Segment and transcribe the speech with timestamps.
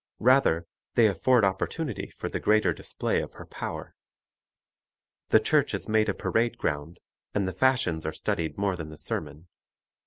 [0.17, 3.93] Rather they afford opportunity for the greater display of her power.
[5.29, 6.99] The church is made a parade ground,
[7.35, 9.47] and the fashions are studied more than the sermon.